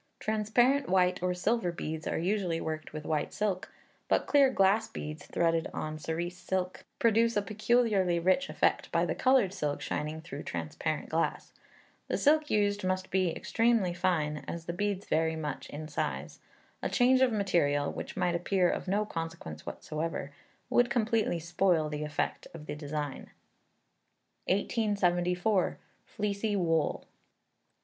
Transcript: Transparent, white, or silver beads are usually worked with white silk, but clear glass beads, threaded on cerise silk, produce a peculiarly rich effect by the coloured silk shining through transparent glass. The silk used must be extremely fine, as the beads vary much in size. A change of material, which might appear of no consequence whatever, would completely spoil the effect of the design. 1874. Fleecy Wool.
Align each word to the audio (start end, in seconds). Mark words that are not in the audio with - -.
Transparent, 0.19 0.89
white, 0.89 1.21
or 1.21 1.31
silver 1.35 1.71
beads 1.71 2.07
are 2.07 2.17
usually 2.17 2.59
worked 2.59 2.91
with 2.91 3.05
white 3.05 3.31
silk, 3.31 3.71
but 4.07 4.25
clear 4.25 4.49
glass 4.49 4.87
beads, 4.87 5.27
threaded 5.27 5.67
on 5.75 5.99
cerise 5.99 6.35
silk, 6.39 6.85
produce 6.97 7.37
a 7.37 7.41
peculiarly 7.43 8.17
rich 8.19 8.49
effect 8.49 8.91
by 8.91 9.05
the 9.05 9.13
coloured 9.13 9.53
silk 9.53 9.79
shining 9.79 10.19
through 10.19 10.41
transparent 10.41 11.09
glass. 11.09 11.53
The 12.07 12.17
silk 12.17 12.49
used 12.49 12.83
must 12.83 13.11
be 13.11 13.29
extremely 13.29 13.93
fine, 13.93 14.37
as 14.47 14.65
the 14.65 14.73
beads 14.73 15.05
vary 15.05 15.35
much 15.35 15.69
in 15.69 15.87
size. 15.87 16.39
A 16.81 16.89
change 16.89 17.21
of 17.21 17.31
material, 17.31 17.93
which 17.93 18.17
might 18.17 18.33
appear 18.33 18.71
of 18.71 18.87
no 18.87 19.05
consequence 19.05 19.67
whatever, 19.67 20.31
would 20.67 20.89
completely 20.89 21.37
spoil 21.37 21.89
the 21.89 22.03
effect 22.03 22.47
of 22.55 22.65
the 22.65 22.73
design. 22.73 23.29
1874. 24.47 25.77
Fleecy 26.07 26.55
Wool. 26.55 27.05